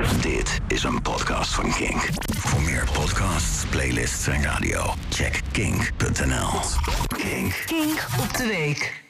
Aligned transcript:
Dit 0.00 0.60
is 0.68 0.82
een 0.82 1.02
podcast 1.02 1.54
van 1.54 1.70
Kink. 1.70 2.08
Voor 2.36 2.62
meer 2.62 2.88
podcasts, 2.92 3.66
playlists 3.66 4.26
en 4.26 4.42
radio, 4.42 4.94
check 5.08 5.40
kink.nl. 5.52 6.48
Kink. 7.06 7.62
Kink 7.66 8.06
op 8.20 8.36
de 8.36 8.46
week. 8.46 9.04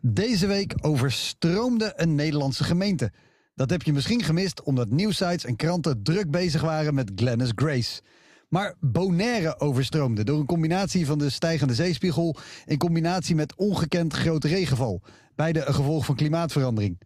Deze 0.00 0.46
week 0.46 0.74
overstroomde 0.80 1.92
een 1.96 2.14
Nederlandse 2.14 2.64
gemeente. 2.64 3.12
Dat 3.54 3.70
heb 3.70 3.82
je 3.82 3.92
misschien 3.92 4.22
gemist 4.22 4.62
omdat 4.62 4.90
nieuwsites 4.90 5.44
en 5.44 5.56
kranten 5.56 6.02
druk 6.02 6.30
bezig 6.30 6.60
waren 6.60 6.94
met 6.94 7.12
Glennis 7.14 7.52
Grace. 7.54 8.00
Maar 8.48 8.74
Bonaire 8.80 9.60
overstroomde 9.60 10.24
door 10.24 10.38
een 10.38 10.46
combinatie 10.46 11.06
van 11.06 11.18
de 11.18 11.30
stijgende 11.30 11.74
zeespiegel 11.74 12.36
in 12.64 12.78
combinatie 12.78 13.34
met 13.34 13.56
ongekend 13.56 14.14
grote 14.14 14.48
regenval. 14.48 15.02
Beide 15.34 15.64
een 15.64 15.74
gevolg 15.74 16.04
van 16.04 16.14
klimaatverandering. 16.14 16.98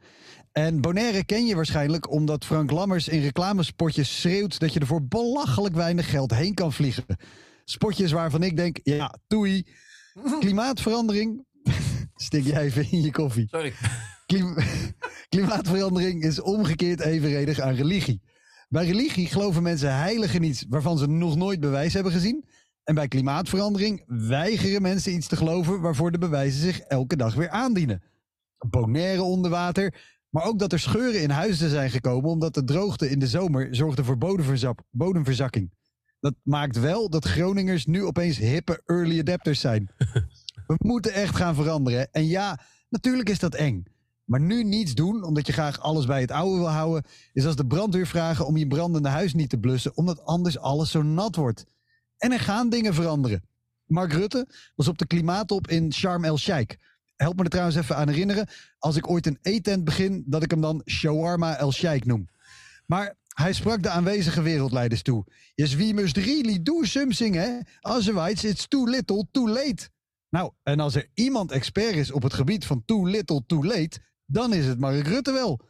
En 0.58 0.80
Bonaire 0.80 1.24
ken 1.24 1.46
je 1.46 1.54
waarschijnlijk 1.54 2.10
omdat 2.10 2.44
Frank 2.44 2.70
Lammers 2.70 3.08
in 3.08 3.20
reclamespotjes 3.20 4.20
schreeuwt 4.20 4.58
dat 4.58 4.72
je 4.72 4.80
er 4.80 4.86
voor 4.86 5.06
belachelijk 5.06 5.74
weinig 5.74 6.10
geld 6.10 6.34
heen 6.34 6.54
kan 6.54 6.72
vliegen. 6.72 7.04
Spotjes 7.64 8.12
waarvan 8.12 8.42
ik 8.42 8.56
denk, 8.56 8.78
ja, 8.82 9.18
toei. 9.26 9.66
Klimaatverandering. 10.40 11.44
Stik 12.14 12.44
jij 12.44 12.62
even 12.62 12.90
in 12.90 13.00
je 13.02 13.10
koffie. 13.10 13.48
Sorry. 13.50 13.72
Klim- 14.26 14.56
Klimaatverandering 15.28 16.22
is 16.22 16.40
omgekeerd 16.40 17.00
evenredig 17.00 17.60
aan 17.60 17.74
religie. 17.74 18.22
Bij 18.68 18.86
religie 18.86 19.26
geloven 19.26 19.62
mensen 19.62 19.96
heilig 19.96 20.34
in 20.34 20.42
iets 20.42 20.64
waarvan 20.68 20.98
ze 20.98 21.06
nog 21.06 21.36
nooit 21.36 21.60
bewijs 21.60 21.94
hebben 21.94 22.12
gezien. 22.12 22.44
En 22.84 22.94
bij 22.94 23.08
klimaatverandering 23.08 24.02
weigeren 24.06 24.82
mensen 24.82 25.14
iets 25.14 25.26
te 25.26 25.36
geloven 25.36 25.80
waarvoor 25.80 26.12
de 26.12 26.18
bewijzen 26.18 26.60
zich 26.60 26.78
elke 26.78 27.16
dag 27.16 27.34
weer 27.34 27.50
aandienen. 27.50 28.02
Bonaire 28.68 29.22
onder 29.22 29.50
water, 29.50 30.15
maar 30.28 30.44
ook 30.44 30.58
dat 30.58 30.72
er 30.72 30.78
scheuren 30.78 31.22
in 31.22 31.30
huizen 31.30 31.70
zijn 31.70 31.90
gekomen 31.90 32.30
omdat 32.30 32.54
de 32.54 32.64
droogte 32.64 33.10
in 33.10 33.18
de 33.18 33.26
zomer 33.26 33.74
zorgde 33.74 34.04
voor 34.04 34.18
bodemverzak- 34.18 34.82
bodemverzakking. 34.90 35.74
Dat 36.20 36.34
maakt 36.42 36.78
wel 36.80 37.10
dat 37.10 37.24
Groningers 37.24 37.86
nu 37.86 38.04
opeens 38.04 38.38
hippe 38.38 38.82
early 38.86 39.20
adapters 39.20 39.60
zijn. 39.60 39.90
We 40.66 40.74
moeten 40.78 41.12
echt 41.12 41.36
gaan 41.36 41.54
veranderen. 41.54 42.12
En 42.12 42.26
ja, 42.26 42.60
natuurlijk 42.88 43.28
is 43.28 43.38
dat 43.38 43.54
eng. 43.54 43.84
Maar 44.24 44.40
nu 44.40 44.64
niets 44.64 44.94
doen, 44.94 45.22
omdat 45.22 45.46
je 45.46 45.52
graag 45.52 45.80
alles 45.80 46.06
bij 46.06 46.20
het 46.20 46.30
oude 46.30 46.56
wil 46.56 46.68
houden, 46.68 47.04
is 47.32 47.46
als 47.46 47.56
de 47.56 47.66
brandweer 47.66 48.06
vragen 48.06 48.46
om 48.46 48.56
je 48.56 48.66
brandende 48.66 49.08
huis 49.08 49.34
niet 49.34 49.50
te 49.50 49.58
blussen, 49.58 49.96
omdat 49.96 50.24
anders 50.24 50.58
alles 50.58 50.90
zo 50.90 51.02
nat 51.02 51.36
wordt. 51.36 51.66
En 52.18 52.32
er 52.32 52.40
gaan 52.40 52.68
dingen 52.68 52.94
veranderen. 52.94 53.42
Mark 53.86 54.12
Rutte 54.12 54.48
was 54.74 54.88
op 54.88 54.98
de 54.98 55.06
klimaattop 55.06 55.68
in 55.68 55.92
Sharm 55.92 56.24
el-Sheikh. 56.24 56.76
Help 57.16 57.36
me 57.36 57.42
er 57.42 57.50
trouwens 57.50 57.76
even 57.76 57.96
aan 57.96 58.08
herinneren, 58.08 58.48
als 58.78 58.96
ik 58.96 59.10
ooit 59.10 59.26
een 59.26 59.38
eetent 59.42 59.84
begin, 59.84 60.24
dat 60.26 60.42
ik 60.42 60.50
hem 60.50 60.60
dan 60.60 60.82
Shawarma 60.86 61.56
el-Sheikh 61.56 62.06
noem. 62.06 62.28
Maar 62.86 63.16
hij 63.28 63.52
sprak 63.52 63.82
de 63.82 63.88
aanwezige 63.88 64.42
wereldleiders 64.42 65.02
toe. 65.02 65.24
Yes, 65.54 65.74
we 65.74 65.92
must 65.94 66.16
really 66.16 66.62
do 66.62 66.84
something, 66.84 67.34
hè? 67.34 67.58
Otherwise 67.80 68.48
it's 68.48 68.68
too 68.68 68.88
little, 68.88 69.26
too 69.30 69.48
late. 69.48 69.88
Nou, 70.30 70.52
en 70.62 70.80
als 70.80 70.94
er 70.94 71.08
iemand 71.14 71.52
expert 71.52 71.94
is 71.94 72.10
op 72.10 72.22
het 72.22 72.34
gebied 72.34 72.66
van 72.66 72.84
too 72.84 73.06
little, 73.06 73.42
too 73.46 73.64
late, 73.64 73.98
dan 74.26 74.52
is 74.52 74.66
het 74.66 74.78
Mark 74.78 75.06
Rutte 75.06 75.32
wel. 75.32 75.60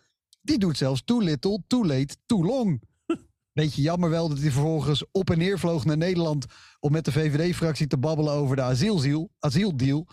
Die 0.42 0.58
doet 0.58 0.77
zelfs 0.77 1.03
too 1.05 1.20
little, 1.20 1.62
too 1.66 1.86
late, 1.86 2.16
too 2.27 2.44
long. 2.44 2.83
Beetje 3.53 3.83
jammer 3.83 4.10
wel 4.10 4.28
dat 4.28 4.38
hij 4.38 4.50
vervolgens 4.50 5.05
op 5.10 5.31
en 5.31 5.38
neer 5.38 5.58
vloog 5.58 5.84
naar 5.84 5.97
Nederland 5.97 6.47
om 6.81 6.92
met 6.92 7.05
de 7.05 7.12
VVD-fractie 7.12 7.86
te 7.86 7.98
babbelen 7.98 8.33
over 8.33 8.56
de 8.56 8.62
asieldeal. 8.62 10.06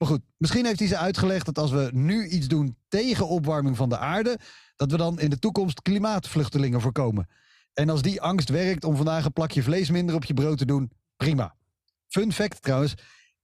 Maar 0.00 0.08
goed, 0.08 0.20
misschien 0.36 0.66
heeft 0.66 0.78
hij 0.78 0.88
ze 0.88 0.96
uitgelegd 0.96 1.46
dat 1.46 1.58
als 1.58 1.70
we 1.70 1.90
nu 1.92 2.28
iets 2.28 2.48
doen 2.48 2.76
tegen 2.88 3.28
opwarming 3.28 3.76
van 3.76 3.88
de 3.88 3.98
aarde, 3.98 4.38
dat 4.76 4.90
we 4.90 4.96
dan 4.96 5.20
in 5.20 5.30
de 5.30 5.38
toekomst 5.38 5.82
klimaatvluchtelingen 5.82 6.80
voorkomen. 6.80 7.28
En 7.72 7.88
als 7.88 8.02
die 8.02 8.20
angst 8.20 8.48
werkt 8.48 8.84
om 8.84 8.96
vandaag 8.96 9.24
een 9.24 9.32
plakje 9.32 9.62
vlees 9.62 9.90
minder 9.90 10.14
op 10.14 10.24
je 10.24 10.34
brood 10.34 10.58
te 10.58 10.64
doen, 10.64 10.90
prima. 11.16 11.54
Fun 12.08 12.32
fact 12.32 12.62
trouwens, 12.62 12.94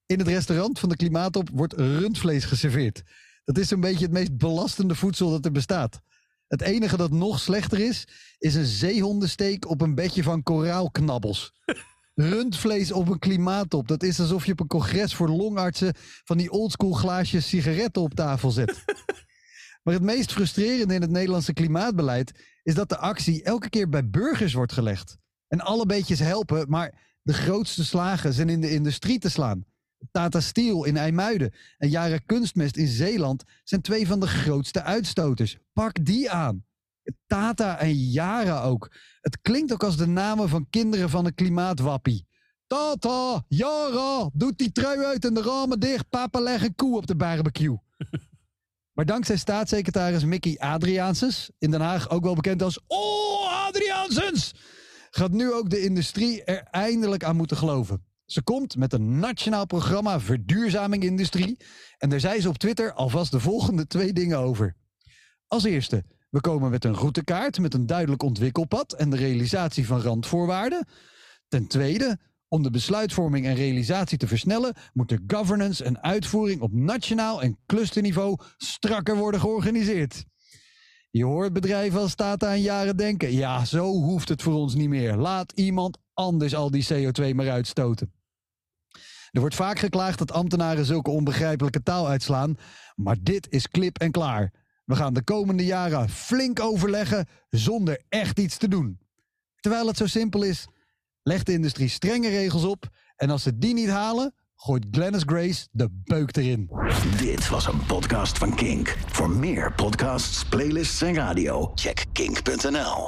in 0.07 0.19
het 0.19 0.29
restaurant 0.29 0.79
van 0.79 0.89
de 0.89 0.97
klimaattop 0.97 1.49
wordt 1.53 1.73
rundvlees 1.73 2.45
geserveerd. 2.45 3.03
Dat 3.45 3.59
is 3.59 3.69
zo'n 3.69 3.81
beetje 3.81 4.05
het 4.05 4.13
meest 4.13 4.37
belastende 4.37 4.95
voedsel 4.95 5.31
dat 5.31 5.45
er 5.45 5.53
bestaat. 5.53 6.01
Het 6.49 6.61
enige 6.61 6.97
dat 6.97 7.11
nog 7.11 7.41
slechter 7.41 7.81
is, 7.81 8.09
is 8.39 8.55
een 8.55 8.65
zeehondensteek 8.65 9.69
op 9.69 9.81
een 9.81 9.95
bedje 9.95 10.23
van 10.23 10.43
koraalknabbels. 10.43 11.53
Rundvlees 12.19 12.93
op 12.93 13.09
een 13.09 13.19
klimaattop. 13.19 13.89
Dat 13.89 14.03
is 14.03 14.21
alsof 14.21 14.47
je 14.47 14.53
op 14.53 14.61
een 14.61 14.67
congres 14.67 15.15
voor 15.15 15.29
longartsen 15.29 15.95
van 16.25 16.37
die 16.37 16.51
oldschool 16.51 16.93
glaasjes 16.93 17.49
sigaretten 17.49 18.03
op 18.03 18.15
tafel 18.15 18.51
zet. 18.51 18.85
Maar 19.83 19.95
het 19.95 20.03
meest 20.03 20.33
frustrerende 20.33 20.95
in 20.95 21.01
het 21.01 21.11
Nederlandse 21.11 21.53
klimaatbeleid 21.53 22.33
is 22.63 22.75
dat 22.75 22.89
de 22.89 22.97
actie 22.97 23.43
elke 23.43 23.69
keer 23.69 23.89
bij 23.89 24.09
burgers 24.09 24.53
wordt 24.53 24.73
gelegd. 24.73 25.17
En 25.49 25.61
alle 25.61 25.87
beetjes 25.87 26.19
helpen, 26.19 26.69
maar 26.69 27.19
de 27.23 27.35
grootste 27.35 27.85
slagen 27.85 28.33
zijn 28.33 28.49
in 28.49 28.61
de 28.61 28.71
industrie 28.71 29.19
te 29.19 29.31
slaan. 29.31 29.65
Tata 30.11 30.41
Steel 30.41 30.85
in 30.85 30.97
IJmuiden 30.97 31.55
en 31.79 31.89
Jaren 31.89 32.25
Kunstmest 32.27 32.77
in 32.77 32.87
Zeeland 32.87 33.45
zijn 33.65 33.81
twee 33.81 34.07
van 34.07 34.21
de 34.21 34.27
grootste 34.27 34.83
uitstoters. 34.83 35.59
Pak 35.73 36.05
die 36.05 36.31
aan. 36.31 36.65
Tata 37.27 37.79
en 37.79 37.95
Jara 37.95 38.63
ook. 38.63 38.91
Het 39.21 39.41
klinkt 39.41 39.73
ook 39.73 39.83
als 39.83 39.97
de 39.97 40.07
namen 40.07 40.49
van 40.49 40.67
kinderen 40.71 41.11
van 41.11 41.27
een 41.27 41.35
klimaatwappie. 41.35 42.27
Tata, 42.67 43.45
Jara, 43.49 44.31
doet 44.33 44.59
die 44.59 44.73
trui 44.73 45.05
uit 45.05 45.25
en 45.25 45.35
de 45.35 45.43
ramen 45.43 45.81
dicht. 45.81 46.09
Papa 46.09 46.41
leg 46.41 46.63
een 46.63 46.75
koe 46.75 46.97
op 46.97 47.07
de 47.07 47.17
barbecue. 47.17 47.77
Maar 48.97 49.05
dankzij 49.05 49.37
staatssecretaris 49.37 50.25
Mickey 50.25 50.59
Adriaansens, 50.59 51.51
in 51.59 51.71
Den 51.71 51.81
Haag 51.81 52.11
ook 52.11 52.23
wel 52.23 52.35
bekend 52.35 52.63
als 52.63 52.81
Oh 52.87 53.67
Adriaansens, 53.67 54.55
gaat 55.11 55.31
nu 55.31 55.53
ook 55.53 55.71
de 55.71 55.81
industrie 55.81 56.45
er 56.45 56.63
eindelijk 56.63 57.25
aan 57.25 57.37
moeten 57.37 57.57
geloven. 57.57 58.05
Ze 58.27 58.43
komt 58.43 58.77
met 58.77 58.93
een 58.93 59.19
nationaal 59.19 59.67
programma 59.67 60.21
Verduurzaming 60.21 61.03
Industrie 61.03 61.57
en 61.99 62.09
daar 62.09 62.21
zei 62.21 62.41
ze 62.41 62.49
op 62.49 62.59
Twitter 62.59 62.93
alvast 62.93 63.31
de 63.31 63.41
volgende 63.41 63.87
twee 63.87 64.13
dingen 64.13 64.39
over. 64.39 64.77
Als 65.47 65.65
eerste, 65.65 66.05
we 66.31 66.41
komen 66.41 66.71
met 66.71 66.85
een 66.85 66.95
routekaart 66.95 67.59
met 67.59 67.75
een 67.75 67.87
duidelijk 67.87 68.23
ontwikkelpad 68.23 68.93
en 68.93 69.11
de 69.11 69.17
realisatie 69.17 69.87
van 69.87 70.01
randvoorwaarden. 70.01 70.87
Ten 71.49 71.67
tweede, 71.67 72.19
om 72.49 72.63
de 72.63 72.71
besluitvorming 72.71 73.47
en 73.47 73.55
realisatie 73.55 74.19
te 74.19 74.27
versnellen, 74.27 74.75
moet 74.93 75.09
de 75.09 75.25
governance 75.27 75.85
en 75.85 76.03
uitvoering 76.03 76.61
op 76.61 76.73
nationaal 76.73 77.43
en 77.43 77.59
clusterniveau 77.67 78.39
strakker 78.57 79.17
worden 79.17 79.41
georganiseerd. 79.41 80.25
Je 81.11 81.25
hoort 81.25 81.53
bedrijven 81.53 82.01
als 82.01 82.15
Tata 82.15 82.53
en 82.53 82.61
Jaren 82.61 82.97
denken, 82.97 83.33
ja, 83.33 83.65
zo 83.65 83.87
hoeft 83.87 84.29
het 84.29 84.43
voor 84.43 84.55
ons 84.55 84.75
niet 84.75 84.89
meer. 84.89 85.17
Laat 85.17 85.53
iemand 85.53 85.99
anders 86.15 86.55
al 86.55 86.71
die 86.71 86.87
CO2 86.93 87.35
maar 87.35 87.51
uitstoten. 87.51 88.13
Er 89.31 89.41
wordt 89.41 89.55
vaak 89.55 89.79
geklaagd 89.79 90.19
dat 90.19 90.33
ambtenaren 90.33 90.85
zulke 90.85 91.11
onbegrijpelijke 91.11 91.83
taal 91.83 92.09
uitslaan, 92.09 92.57
maar 92.95 93.17
dit 93.21 93.47
is 93.51 93.69
klip 93.69 93.99
en 93.99 94.11
klaar. 94.11 94.53
We 94.87 94.97
gaan 94.97 95.15
de 95.15 95.23
komende 95.23 95.65
jaren 95.65 96.09
flink 96.09 96.61
overleggen 96.61 97.27
zonder 97.51 98.03
echt 98.09 98.39
iets 98.39 98.57
te 98.57 98.69
doen. 98.69 98.99
Terwijl 99.61 99.87
het 99.87 99.97
zo 99.97 100.07
simpel 100.07 100.43
is, 100.43 100.67
legt 101.23 101.47
de 101.47 101.53
industrie 101.53 101.89
strenge 101.89 102.29
regels 102.29 102.65
op 102.65 102.89
en 103.17 103.31
als 103.31 103.43
ze 103.43 103.59
die 103.59 103.75
niet 103.75 103.89
halen, 103.89 104.35
gooit 104.57 104.87
Glennis 104.91 105.23
Grace 105.27 105.69
de 105.71 105.89
beuk 106.05 106.37
erin. 106.37 106.71
Dit 107.19 107.49
was 107.49 107.67
een 107.67 107.87
podcast 107.87 108.39
van 108.39 108.55
Kink. 108.55 108.97
Voor 109.07 109.31
meer 109.31 109.73
podcasts, 109.73 110.45
playlists 110.45 111.03
en 111.03 111.15
radio, 111.15 111.73
check 111.75 112.05
kink.nl. 112.13 113.05